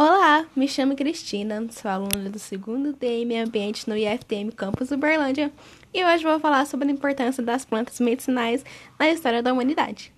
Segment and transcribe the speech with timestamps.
[0.00, 5.50] Olá, me chamo Cristina, sou aluna do segundo D Meio Ambiente no IFTM Campus Uberlândia
[5.92, 8.64] e hoje vou falar sobre a importância das plantas medicinais
[8.96, 10.14] na história da humanidade.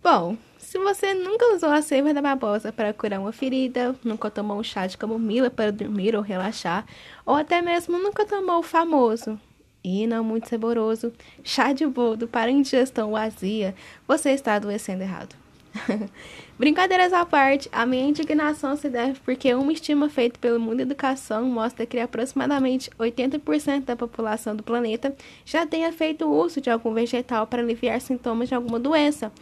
[0.00, 4.60] Bom, se você nunca usou a seiva da babosa para curar uma ferida, nunca tomou
[4.60, 6.86] um chá de camomila para dormir ou relaxar,
[7.26, 9.36] ou até mesmo nunca tomou o famoso
[9.82, 11.12] e não muito saboroso
[11.42, 13.74] chá de boldo para indigestão vazia,
[14.06, 15.49] você está adoecendo errado.
[16.58, 21.44] Brincadeiras à parte, a minha indignação se deve porque uma estima feita pelo Mundo Educação
[21.44, 25.14] mostra que aproximadamente 80% da população do planeta
[25.44, 29.32] já tenha feito uso de algum vegetal para aliviar sintomas de alguma doença.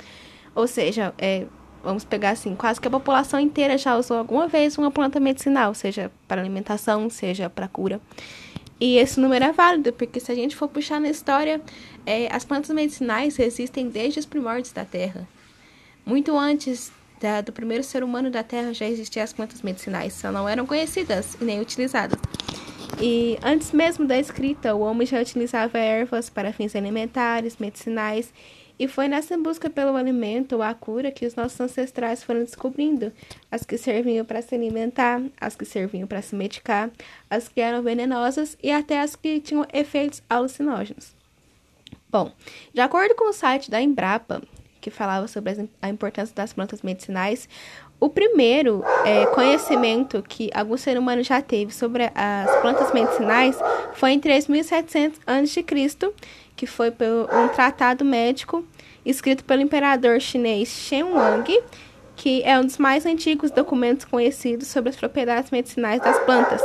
[0.54, 1.46] Ou seja, é,
[1.82, 5.74] vamos pegar assim, quase que a população inteira já usou alguma vez uma planta medicinal,
[5.74, 8.00] seja para alimentação, seja para cura.
[8.80, 11.60] E esse número é válido, porque se a gente for puxar na história,
[12.06, 15.26] é, as plantas medicinais existem desde os primórdios da Terra.
[16.08, 16.90] Muito antes
[17.20, 20.64] da, do primeiro ser humano da Terra já existiam as plantas medicinais, só não eram
[20.64, 22.18] conhecidas e nem utilizadas.
[22.98, 28.32] E antes mesmo da escrita, o homem já utilizava ervas para fins alimentares, medicinais,
[28.78, 33.12] e foi nessa busca pelo alimento ou a cura que os nossos ancestrais foram descobrindo
[33.50, 36.90] as que serviam para se alimentar, as que serviam para se medicar,
[37.28, 41.12] as que eram venenosas e até as que tinham efeitos alucinógenos.
[42.08, 42.32] Bom,
[42.72, 44.40] de acordo com o site da Embrapa,
[44.80, 47.48] que falava sobre a importância das plantas medicinais.
[48.00, 53.56] O primeiro é, conhecimento que algum ser humano já teve sobre as plantas medicinais
[53.94, 55.64] foi em 3700 a.C.,
[56.54, 58.64] que foi por um tratado médico
[59.04, 61.60] escrito pelo imperador chinês Shen Wang,
[62.18, 66.60] que é um dos mais antigos documentos conhecidos sobre as propriedades medicinais das plantas.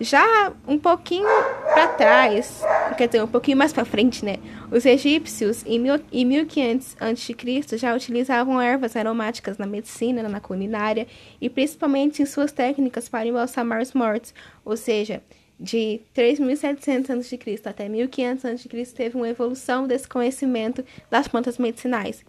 [0.00, 1.28] Já um pouquinho
[1.72, 2.60] para trás,
[2.98, 4.38] quer dizer, um pouquinho mais para frente, né?
[4.72, 11.06] Os egípcios, em, mil, em 1500 a.C., já utilizavam ervas aromáticas na medicina, na culinária
[11.40, 14.34] e principalmente em suas técnicas para embalsamar os mortos.
[14.64, 15.22] Ou seja,
[15.60, 17.60] de 3.700 a.C.
[17.64, 18.86] até 1500 a.C.
[18.96, 22.24] teve uma evolução desse conhecimento das plantas medicinais.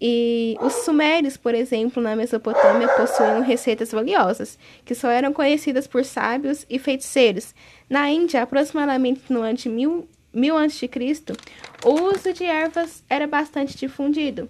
[0.00, 6.04] E os sumérios, por exemplo, na Mesopotâmia, possuíam receitas valiosas, que só eram conhecidas por
[6.04, 7.54] sábios e feiticeiros.
[7.88, 10.90] Na Índia, aproximadamente no ano de 1000, 1000 a.C.,
[11.84, 14.48] o uso de ervas era bastante difundido.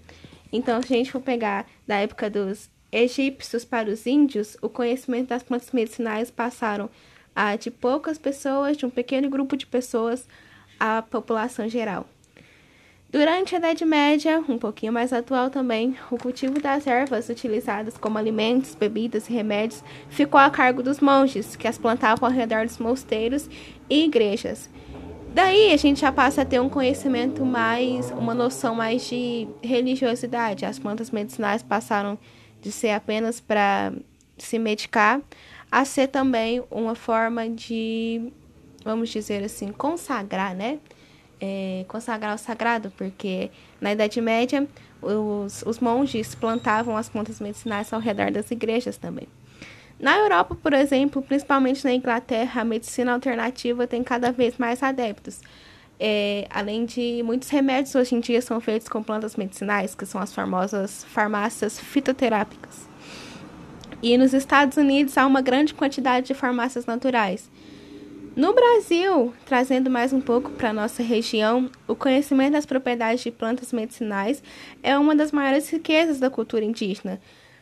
[0.53, 5.29] Então, se a gente for pegar da época dos egípcios para os índios, o conhecimento
[5.29, 6.89] das plantas medicinais passaram
[7.35, 10.27] a de poucas pessoas, de um pequeno grupo de pessoas,
[10.79, 12.09] à população geral.
[13.15, 18.19] Durante a Idade Média, um pouquinho mais atual também, o cultivo das ervas utilizadas como
[18.19, 22.79] alimentos, bebidas e remédios ficou a cargo dos monges, que as plantavam ao redor dos
[22.79, 23.49] mosteiros
[23.89, 24.69] e igrejas.
[25.33, 30.67] Daí a gente já passa a ter um conhecimento mais, uma noção mais de religiosidade.
[30.67, 32.19] As plantas medicinais passaram
[32.61, 33.93] de ser apenas para
[34.37, 35.21] se medicar
[35.71, 38.33] a ser também uma forma de,
[38.85, 40.81] vamos dizer assim, consagrar, né?
[41.41, 43.51] É, consagrar o sagrado, porque
[43.81, 44.67] na Idade Média
[45.03, 49.29] os, os monges plantavam as plantas medicinais ao redor das igrejas também.
[49.99, 55.41] Na Europa, por exemplo, principalmente na Inglaterra, a medicina alternativa tem cada vez mais adeptos.
[55.99, 60.21] É, além de muitos remédios hoje em dia são feitos com plantas medicinais, que são
[60.21, 62.89] as famosas farmácias fitoterápicas.
[64.03, 67.49] E nos Estados Unidos há uma grande quantidade de farmácias naturais.
[68.37, 73.73] No Brasil, trazendo mais um pouco para nossa região, o conhecimento das propriedades de plantas
[73.73, 74.43] medicinais
[74.83, 77.21] é uma das maiores riquezas da cultura indígena.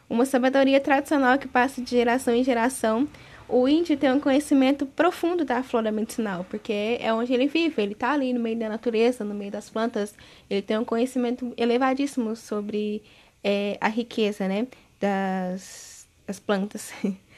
[0.08, 3.06] Uma sabedoria tradicional que passa de geração em geração.
[3.46, 7.92] O índio tem um conhecimento profundo da flora medicinal, porque é onde ele vive, ele
[7.92, 10.14] está ali no meio da natureza, no meio das plantas,
[10.48, 13.02] ele tem um conhecimento elevadíssimo sobre
[13.44, 14.66] é, a riqueza né,
[14.98, 16.94] das, das plantas.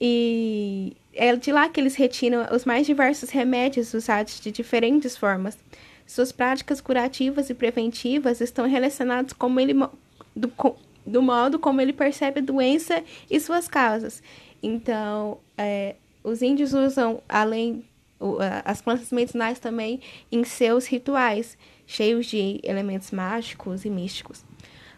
[0.00, 5.58] e é de lá que eles retiram os mais diversos remédios usados de diferentes formas.
[6.06, 9.74] Suas práticas curativas e preventivas estão relacionadas com ele,
[10.34, 10.52] do,
[11.04, 14.22] do modo como ele percebe a doença e suas causas.
[14.62, 17.84] Então, é, os índios usam, além
[18.64, 20.00] as plantas medicinais também
[20.32, 21.56] em seus rituais,
[21.86, 24.44] cheios de elementos mágicos e místicos.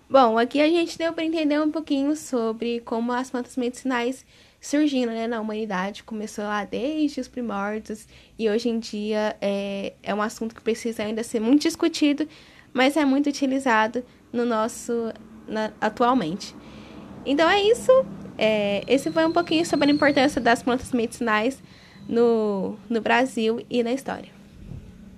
[0.09, 4.25] Bom, aqui a gente deu para entender um pouquinho sobre como as plantas medicinais
[4.61, 6.03] surgindo né, na humanidade.
[6.03, 8.07] Começou lá desde os primórdios
[8.39, 12.29] e hoje em dia é, é um assunto que precisa ainda ser muito discutido,
[12.73, 15.13] mas é muito utilizado no nosso
[15.47, 16.55] na, atualmente.
[17.25, 17.91] Então é isso.
[18.37, 21.61] É, esse foi um pouquinho sobre a importância das plantas medicinais
[22.09, 24.38] no, no Brasil e na história.